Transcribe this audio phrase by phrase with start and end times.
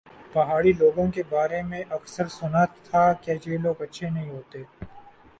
[0.33, 4.63] پہاڑی لوگوں کے بارے میں اکثر سنا تھا کہ یہ لوگ اچھے نہیں ہوتے